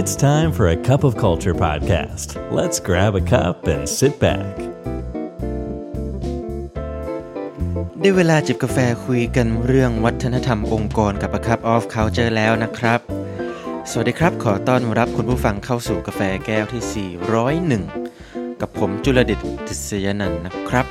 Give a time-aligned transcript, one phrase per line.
[0.00, 2.28] It's time for a cup of culture podcast.
[2.58, 4.54] Let's grab a cup and sit back.
[8.00, 13.00] ได้เวลาจิบกาแฟคุยกันเรื่องวัฒนธรรมองค์กรกับ A Cup of Culture แล้วนะครับ
[13.90, 17.10] สวัสดีครับ ขอต้อนรับคุณผู้ฟังเข้าสู่กาแฟแก้วที่
[17.90, 20.86] 401 กับผมจุลเดชติษยนันนะครับ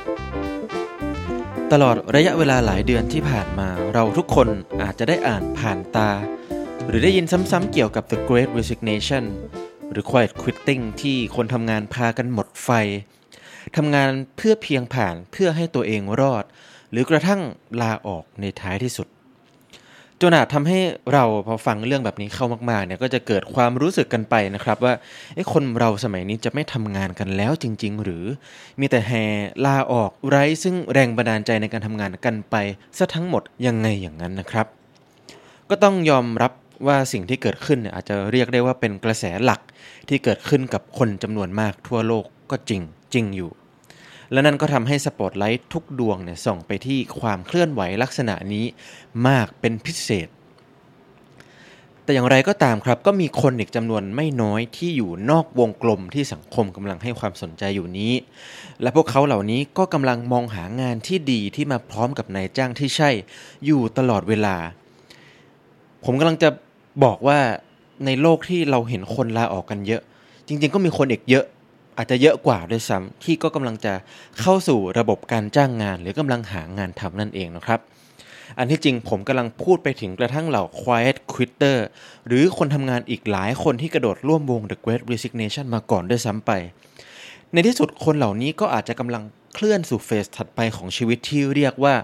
[1.72, 4.48] ตลอดระยะเวลาหลายเดือนที่ผ่านมาเราทุกคน
[4.82, 6.10] อาจจะได้อ่านผ่านตา
[6.88, 9.24] หรือได้ยินซ้ำๆเกี่ยวกับ The Great Resignation
[9.90, 12.70] หรือ Quiet Quitting ที่คนทำงานพากันหมดไฟ
[13.76, 16.44] ทำงานเพื่อเพียงผ่านเพื่อให้ตัวเองรอด
[16.90, 17.40] หรือกระทั่ง
[17.82, 19.06] ลาออกในท้ายที่สุด
[20.20, 20.78] จนอาจทำให้
[21.12, 24.94] เราพอฟังเรื่องแบบนี้เข้ามากๆเนี่ยก็จะเกิดความรู้สึกกันไปนะครับ ว่า
[25.34, 28.24] ไอ้คนเราสมัยนี้จะไม่ทำงานกันแล้วจริง ๆ หรือ
[28.80, 29.24] มีแต่แห่
[29.66, 32.56] ลาออกไร้ซึ่งแรงบันดาลใจในการทำงานกันไป
[32.98, 34.66] ซะทั้งหมดยังไงอย่างนั้นนะครับ
[35.70, 36.52] ก็ต้องยอมรับ
[36.86, 39.60] ว่าสิ่งที่เกิดขึ้นเนี่ยอาจจะเรียกได้ว่าเป็นกระแสหลัก
[40.08, 42.82] ที่เกิดขึ้นกับคนจำนวนมากทั่วโลกก็จริง
[43.14, 43.50] จริงอยู่
[44.32, 48.64] และนั่นก็ทำให้สปอตไลท์ทุกดวงเนี่ยส่องไปที่ความเคลื่อนไหวลักษณะนี้
[49.28, 50.28] มากเป็นพิเศษ
[52.04, 58.12] แต่อย่างไรก็ตามครับก็มีคนอีกจำนวนไม่น้อยที่อยู่นอกวงกลมที่สังคมกำลังให้ความสนใจอยู่นี้
[58.82, 63.10] และพวกเขาเหล่านี้ก็กำลังมองหางานที่ดีที่มาพร้อมกับนายจ้างที่ใช่
[63.66, 64.56] อยู่ตลอดเวลา
[66.04, 66.48] ผมกำลังจะ
[67.04, 67.38] บอกว่า
[68.06, 70.02] ในโลกที่เราเห็นคนลาออกกันเยอะ
[70.46, 71.44] จริง ๆ ก็มีคนอีกเยอะ
[71.96, 73.94] อาจจะเยอะกว่าด้วยซ้ำที่ก็กำลังจะ
[74.40, 77.80] เข้าสู่ระบบการจ้างงาน หรือกำลังหางานทำนั่นเองนะครับ
[78.58, 81.78] อันที่จริงผมกำลังพูดไปถึงกระทั่งเหล่า quiet quitter
[82.26, 86.50] หรือคนทำงานอีกหลายคนที่กระโดดร่วมวง The Great Resignation มาก่อนด้วยซ้ำไป
[87.52, 89.22] ในที่สุดคนเหล่านี้ก็อาจจะกำลัง
[89.54, 91.94] เคลื่อนสู่เฟสถัดไปของชีวิตที่เรียกว่า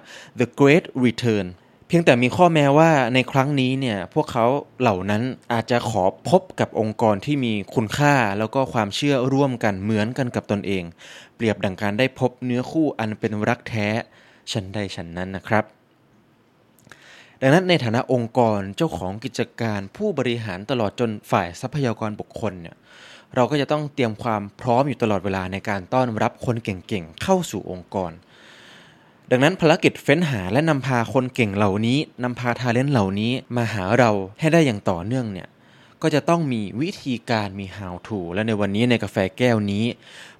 [0.40, 1.46] The Great Return
[1.94, 4.46] พียงแต่มีข้อแม้ว่าในครั้งนี้เนี่ยพวกเขา
[4.80, 10.84] เหล่านั้นอาจจะขอพบกับองค์กรที่มีคุณค่าแล้วก็ความเชื่อร่วมกันเหมือนกันกับตนเอง
[11.36, 13.88] เปรียบดังการได้พบเนื้อคู่อันเป็นรักแท้
[14.52, 15.64] ฉันใดฉันนั้นนะครับ
[17.40, 22.76] ดังนั้นในฐานะองค์กรเจ้าของกิจการผู้บริหารตลอดจนฝ่ายทรัพยากรบุคคลเนี่ย
[23.34, 28.12] เราก็จะต้องเตรียมความพร้อมอยู่ตลอดเวลาในการต้อนรับคนเก่งๆเข้าสู่องค์กร
[29.34, 34.10] ดังนั้นภารกิจเฟ้นหาและนำพาคนเก่งเหล่านี้นำพาทาเลนต์เหล่านี้มาหาเรา
[34.40, 35.48] ให้ได้อย่างต่อเนื่องเนี่ย
[36.02, 39.84] ก็จะต้องมีวิธีการมี how to และในวันนี้ในกาแฟแก้วนี้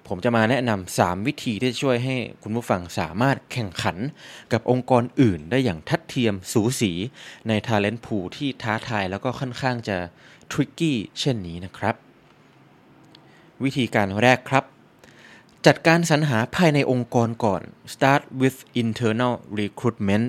[0.07, 3.97] ผมจะมาแนะนำ3วิธีที่จะช่วยให้คุณผู้ฟังสามารถแข่งขัน
[4.53, 6.91] กับองค์กรอื่นได้อย่างทัดเทียมสูสี
[7.47, 9.97] ใน Talent Pool ที่ท้าทายแล้วก็ค่อนข้างจะ
[10.51, 11.95] tricky เช่นนี้นะครับ
[13.63, 14.63] วิธีการแรกครับ
[15.67, 17.61] จัดการสรรหาภายในองค์กรก่อน
[17.93, 20.27] start with internal recruitment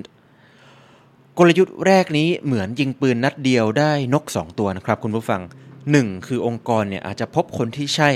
[1.37, 5.41] กลยุทธ์แรกนี้เหมือนยิงปืนนัดเดียวได้นก 2 ตัวนะครับคุณผู้ฟัง
[5.83, 6.27] 1.
[6.27, 8.09] คือองค์กรเนี่ยอาจจะพบคนที่ใช่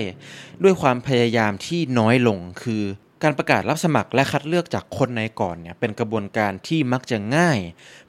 [0.64, 2.84] ด้วยความพยายามที่น้อยลงคือ
[3.24, 7.60] การประกาศรับสมัครและคัดเลือกจากคนในก่อนเนี่ยเป็นกระบวนการที่มักจะง่าย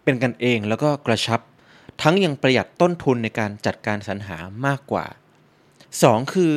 [0.05, 1.41] เป็นกันเองแล้วก็กระชับ
[2.03, 5.07] ทั้งยังประหยัดต้นทุนในการจัดการสรรหามากกว่า
[5.75, 6.35] 2.
[6.35, 6.53] คือ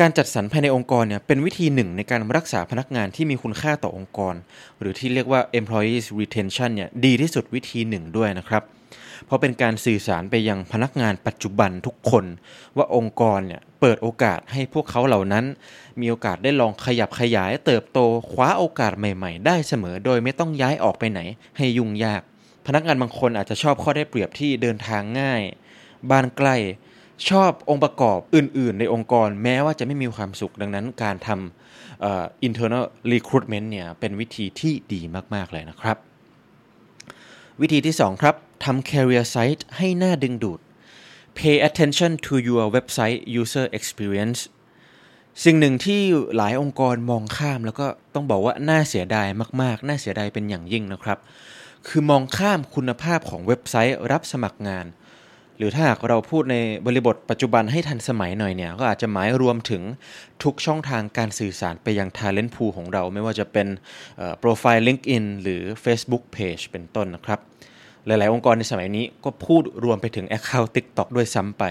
[0.00, 4.34] การจัดสรรภายในองค์กรเนี่ยเป็นวิธีหนึ่งในการรักษาพนักงานที่มีคุณค่าต่อองค์กร
[4.80, 8.62] หรือที่เรียกว่า employees retention เนี่ยดีที่สุดวิธีหนึ่งด้วยนะครับ
[9.26, 12.24] เพราะเป็นการสื่อสารไปยังพนักงานปัจจุบันทุกคน
[12.76, 15.44] ว่าองค์กรเนี่ยเปิดโอกาสให้พวกเขาเหล่านั้น
[16.00, 17.98] มีโอกาสได้ลองขยับขยายเติบโต
[18.32, 21.20] คว้าโอกาสใหม่ ๆ ได้เสมอ โดยไม่ต้องย้ายออกไปไหน
[21.56, 22.22] ให้ยุ่งยาก
[22.66, 25.42] พนักงานบางคนอาจจะชอบข้อได้เปรียบที่เดินทางง่าย
[26.10, 26.56] บ้านใกล้
[27.28, 35.00] ชอบองค์ประกอบอื่น ๆ ในองค์กรแม้ว่าจะไม่มีความสุขดังนั้นการทำ internal recruitment เนี่ยเป็นวิธีที่ดี
[35.34, 35.96] มาก ๆ เลยนะครับ
[37.60, 38.34] วิธีที่ 2 ครับ
[38.64, 40.60] ทำ career site ให้หน่าดึงดูด
[41.38, 44.40] pay attention to your website user experience
[45.44, 46.00] สิ่งหนึ่งที่
[46.36, 49.28] หลายองค์กรมองข้ามแล้วก็ต้องบอกว่าน่าเสียดาย
[49.62, 51.18] มาก ๆ น่าเสียดายเป็นอย่างยิ่งนะครับ
[51.88, 54.86] คือมองข้ามคุณภาพของเว็บไซต์รับสมัครงาน
[55.58, 59.82] หรือถ้าหากเราพูดในบริบทปัจจุบันให้ทันสมัยหน่อยเนี่ย ก็อาจจะหมายรวมถึง
[60.42, 63.66] ทุกช่องทางการสื่อสารไปยัง Talent Pool ของเรา ไม่ว่าจะเป็น
[64.38, 67.40] โปรไฟล์ LinkedIn หรือ Facebook Page เป็นต้นนะครับ
[68.06, 71.64] หลาย ๆ องค์กรในสมัยนี้ก็พูดรวมไปถึง Account TikTok ด้วยซ้ำไป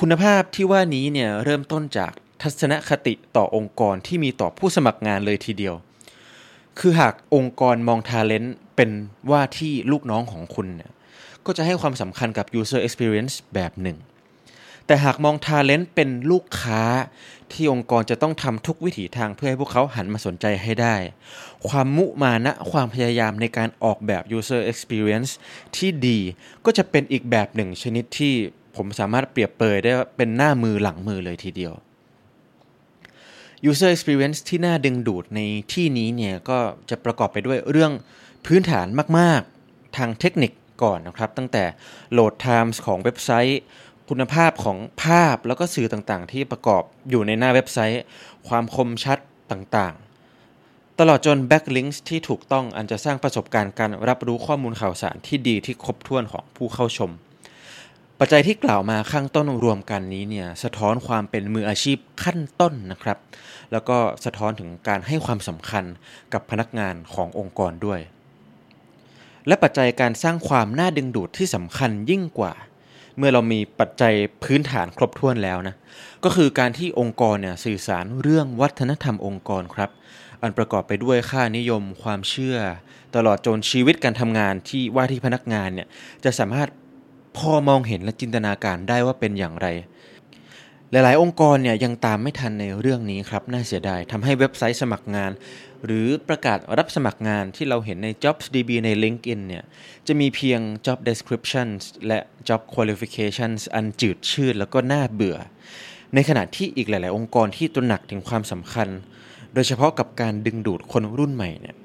[0.00, 2.12] คุณภาพที่ว่านี้เนี่ยเริ่มต้นจาก
[2.42, 5.74] ทัศนคติต่อองค์กรที่มีต่อผู้สมัครงานเลยทีเดียว
[6.78, 8.90] คือหากองค์กรมอง Talent เป็น
[9.30, 10.90] ว่าที่ลูกน้องของคุณเนี่ย
[11.46, 13.98] ก็จะให้ความสำคัญกับ user experience แบบหนึ่ง
[14.86, 16.82] แต่หากมอง Talent เป็นลูกค้า
[17.52, 20.96] ที่องค์กรจะต้องทำทุกวิถีทางเพื่อให้พวกเขาหันมาสนใจให้ได้
[21.68, 25.30] ความมุมานะความพยายามในการออกแบบ user experience
[25.76, 26.18] ที่ดี
[26.64, 28.34] ก็จะเป็นอีกแบบหนึ่งชนิดที่
[28.76, 31.72] ผมสามารถเปรียบเปยได้เป็นหน้ามือหลังมือเลยทีเดียว
[33.70, 35.40] user experience ที่น่าดึงดูดใน
[35.72, 36.58] ที่นี้เนี่ยก็
[36.90, 37.92] จะประกอบไปด้วยเรื่อง
[38.46, 38.86] พื้นฐาน
[39.18, 40.52] มาก ๆ ทางเทคนิค
[40.82, 41.64] ก่อนนะครับ ตั้งแต่
[42.16, 43.60] load times ของเว็บไซต์
[44.08, 48.02] คุณภาพของภาพแล้วก็สื่อต่างๆ ที่ประกอบอยู่ในหน้าเว็บไซต์
[48.48, 49.18] ความคมชัด
[49.52, 57.10] ต่างๆ ตลอดจน backlinks ที่ถูกต้องอันจะสร้างประสบการณ์การรับรู้ข้อมูลข่าวสารที่ดีที่ครบถ้วนของผู้เข้าชม
[58.20, 63.18] ปัจจัยที่กล่าวมาข้างต้นรวมกันนี้เนี่ยสะท้อนความเป็นมืออาชีพขั้นต้นนะครับ
[63.72, 65.84] แล้วก็สะท้อนถึงการให้ความสำคัญ
[66.32, 68.00] กับพนักงานขององค์กรด้วย
[69.46, 72.52] และปัจจัยการสร้างความน่าดึงดูดที่สำคัญยิ่งกว่า
[73.16, 75.74] เมื่อเรามีปัจจัยพื้นฐานครบถ้วนแล้วนะ
[76.24, 79.90] ก็คือการที่องค์กรเนี่ยสื่อสารเรื่องวัฒนธรรมองค์กรครับ
[80.42, 82.56] อันประกอบไปด้วยค่านิยมความเชื่อ
[83.16, 85.88] ตลอดจนชีวิตการทำงานที่ว่าที่พนักงานเนี่ย
[86.24, 86.68] จะสามารถ
[87.36, 89.66] พอมองเห็นและจินตนาการได้ว่าเป็นอย่างไร
[90.94, 95.32] หลาย ๆ องค์กรเนี่ยยังตามไม่ทันในเรื่องนี้ครับน่าเสียดายทำให้เว็บไซต์สมัครงาน
[95.84, 99.64] หรือประกาศรับสมัครงานที่เราเห็นใน JobsDB ใน LinkedIn เนี่ย
[100.06, 102.18] จะมีเพียง job descriptions และ
[102.48, 105.38] job qualifications อันจืดชืดแล้วก็น่าเบื่อ
[106.14, 108.88] ในขณะที่อีกหลาย ๆ องค์กรที่ตระหนักถึงความสำคัญ
[109.54, 111.76] โดยเฉพาะกับการดึงดูดคนรุ่นใหม่เนี่ย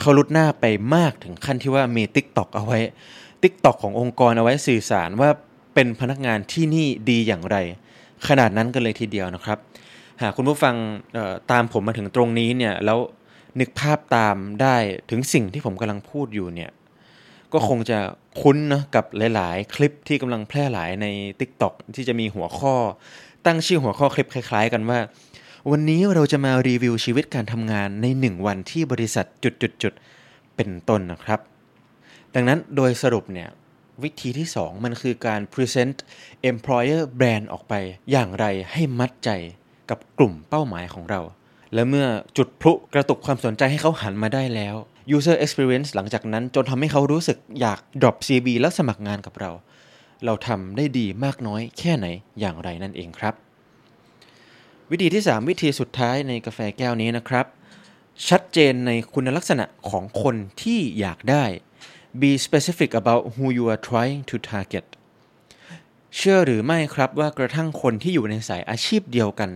[0.00, 0.64] เขาลุดหน้าไป
[0.96, 2.78] มากถึงขั้นที่ว่ามี TikTok เอาไว้
[3.42, 5.30] TikTok ขององค์กรเอาไว้สื่อสารว่า
[5.74, 7.58] เป็นพนักงานที่นี่ดีอย่างไร
[8.28, 9.58] ขนาดนั้นกันเลยทีเดียวนะครับ
[10.22, 10.74] หากคุณผู้ฟัง
[11.50, 12.98] ตามผมมาถึงตรงนี้เนี่ยแล้ว
[13.60, 14.76] นึกภาพตามได้
[15.10, 16.70] ถึงสิ่งที่ผมกำลังพูดอยู่เนี่ย
[17.52, 17.98] ก็คงจะ
[18.40, 19.04] คุ้นนะกับ
[19.34, 21.06] หลาย ๆ คลิปที่กำลังแพร่หลายใน
[21.40, 22.74] TikTok ที่จะมีหัวข้อ
[23.46, 24.98] ตั้งชื่อหัวข้อคลิปคล้าย ๆ กันว่า
[25.70, 29.26] วันนี้เราจะมารีวิวชีวิตการทำงานใน 1 วันที่บริษัท
[29.82, 31.40] จุดๆเป็นต้นนะครับ
[32.34, 33.48] ดังนั้นโดยสรุปเนี่ย
[34.02, 35.96] วิธีที่ 2 มันคือการ present
[36.50, 37.74] employer brand ออกไป
[38.10, 39.30] อย่างไรให้มัดใจ
[39.90, 41.20] กับกลุ่มเป้าหมายของเรา
[41.74, 42.06] และเมื่อ
[42.36, 44.74] จุดพลุกระตุกความสนใจให้เขาหันมาได้แล้ว
[45.16, 49.50] user experience หลังจากนั้นจนทำให้เขารู้สึกอยาก drop CV แล้วสมัครงานกับเรา
[50.24, 52.06] เราทำได้ดีมากน้อยแค่ไหน
[52.40, 53.34] อย่างไรนั่นเองครับ
[54.90, 57.46] วิธีที่ 3 วิธีสุดท้ายในกาแฟแก้วนี้นะครับ
[58.28, 61.44] ชัดเจนในคุณลักษณะของคนที่อยากได้
[62.22, 64.86] be specific about who you are trying to target
[66.16, 69.50] เชื่อหรือไม่ครับว่ากระทั่งคนที่อยู่ในสายอาชีพเดียวกัน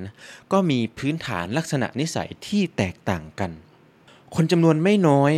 [0.52, 3.50] ก็มีพื้นฐานลักษณะนิสัยที่แตกต่างกัน
[4.34, 5.32] คนจำนวนไม่น้อย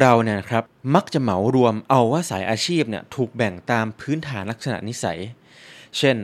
[0.00, 0.64] เราๆเนี่ยครับ
[0.94, 5.18] มักจะเหมารวมเอาว่าสายอาชีพเนี่ยถูกแบ่งตามพื้นฐานลักษณะนิสัย
[5.98, 6.16] เช่น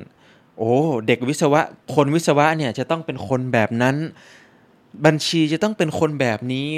[0.59, 0.73] โอ้
[1.07, 1.61] เด็กวิศวะ
[1.95, 3.97] คนวิศวะเนี่ยจะต้องเป็นคนแบบนั้น
[5.07, 6.69] บัญชีจะต้องเป็นคนแบบนี้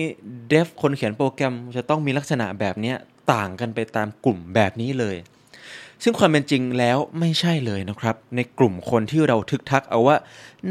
[0.49, 2.95] เดฟคนเขียนโปรแกรมจะต้องมีลักษณะแบบนี้
[3.33, 5.17] ต่างกันไปตามกลุ่มแบบนี้เลย
[6.03, 10.17] ซึ่งความเป็นจริงแล้วไม่ใช่เลยนะครับ ในกลุ่มคนที่เราทึกทักเอาว่า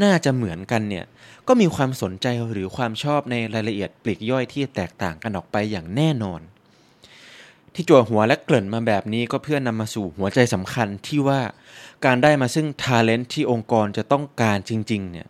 [0.02, 1.04] น่าจะเหมือนกันเนี่ย
[1.48, 6.40] ก็มีความสนใจหรือความชอบในรายละเอียดปลีกย่อยที่แตกต่างกันออกไปอย่างแน่นอน
[7.74, 11.40] ที่จั่วหัวและเกริ่นมาแบบนี้ก็เพื่อนำมาสู่หัวใจสำคัญที่ว่า
[12.04, 15.26] การได้มาซึ่ง talent ที่องค์กรจะต้องการจริง ๆ เนี่ย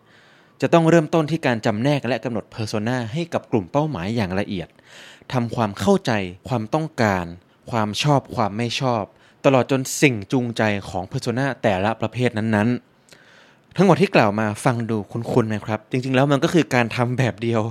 [0.61, 4.67] จะต้องเริ่มต้นที่การจำแนกและกำหนด persona ให้กับกลุ่มเป้าหมายอย่างละเอียด
[5.33, 6.11] ทำความเข้าใจ
[6.47, 7.25] ความต้องการ
[7.71, 9.03] ความชอบ ความไม่ชอบ
[9.45, 17.61] ตลอดจนสิ่งจูงใจของ persona แต่ละประเภทนั้นๆ ทั้งหมดที่กล่าวมาฟังดูคุ้นๆไหมครับ จริงๆ แล้วมันก็คือการทำแบบเดียว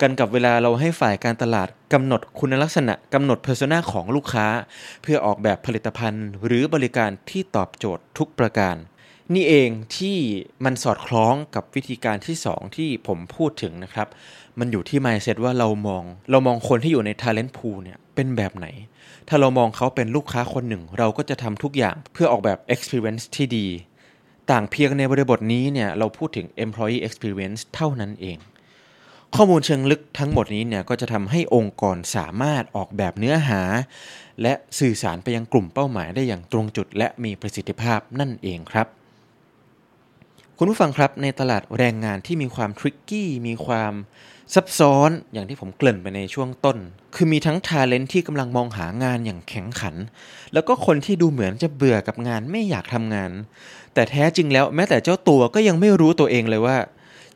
[0.00, 4.46] กันกับเวลาเราให้ฝ่ายการตลาดกำหนดคุณลักษณะกำหนดเพอร์โซนาของลูกค้า
[5.02, 8.76] เพื่อออกแบบผลิตภัณฑ์ หรือบริการที่ตอบโจทย์ทุกประการ
[9.34, 10.18] นี่เองที่
[10.64, 14.08] มันสอดคล้องกับวิธีการที่ 2 ที่ผมพูดถึงนะครับ
[14.58, 18.66] มันอยู่ที่ mindset ว่าเรามอง เรามองคนที่อยู่ใน talent pool เนี่ยเป็นแบบไหน
[19.28, 23.66] ถ้าเรามองเขาเป็นลูกค้าคนหนึ่ง เราก็จะทำทุกอย่างเพื่อออกแบบ experience ที่ดี
[24.50, 28.38] ต่างเพียงในบริบทนี้เนี่ยเราพูดถึง employee experience เท่านั้นเอง
[29.36, 33.60] ข้อมูลเชิงลึกทั้งหมดนี้เนี่ยก็จะทำให้องค์กรสามารถออกแบบเนื้อหา
[34.42, 38.88] และสื่อสารไปยังกลุ่มเป้าหมายได้อย่างตรงจุด และมีประสิทธิภาพนั่นเองครับ
[40.60, 43.92] คุณผู้ฟังครับในตลาดแรงงานที่มีความทริกกี้มีความ
[44.54, 46.78] ซับซ้อนอย่างที่ผมเกริ่นไปในช่วงต้น
[47.14, 49.94] คือมีทั้งทาเลนที่กำลังมองหางานอย่างแข็งขัน
[50.52, 53.30] แล้วก็คนที่ดูเหมือนจะเบื่อกับงานไม่อยากทำงาน
[53.94, 56.76] แต่แท้จริงแล้วแม้แต่เจ้าตัวก็ยังไม่รู้ตัวเองเลยว่า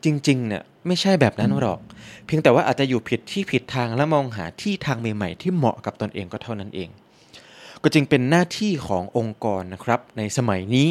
[0.03, 1.79] จริงๆเนี่ยไม่ใช่แบบนั้นหรอก
[2.25, 6.89] เพียงแต่ว่าอาจจะอยู่ผิดที่ผิดทางและมองหาที่ทางใหม่ๆที่เหมาะกับตนเองก็เท่านั้นเอง
[7.85, 10.89] ก็จึงเป็นหน้าที่ขององค์กรนะครับ ในสมัยนี้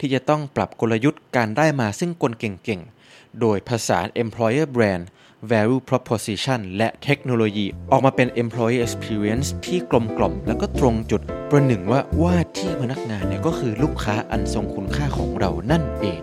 [0.00, 5.04] ที่จะต้องปรับกลยุทธ์การได้มาซึ่งกลเก่งๆ โดยภาษา employer brand
[5.50, 16.20] value proposition และเทคโนโลยี ออกมาเป็น employee experience ที่กลมกล่อมแล้วก็ตรงจุดประหนึ่งว่าว่าที่พนักงานเนี่ยก็คือลูกค้าอันทรงคุณค่าของเรานั่นเอง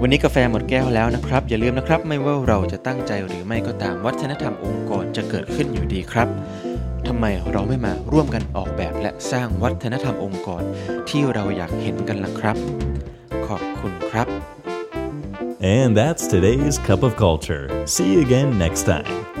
[0.00, 6.28] วันนี้กาแฟหมดแก้วแล้วนะครับ อย่าลืมนะครับ ไม่ว่าเราจะตั้งใจหรือไม่ก็ตามวัฒนธรรมองค์กรจะเกิดขึ้นอยู่ดีครับ
[7.08, 10.62] ทำไมเราไม่มาร่วมกันออกแบบและสร้างวัฒนธรรมองค์กร
[11.08, 12.56] ที่เราอยากเห็นกันล่ะครับ
[13.46, 14.28] ขอบคุณครับ
[15.78, 17.64] And that's today's Cup of Culture.
[17.86, 19.33] See you again next time.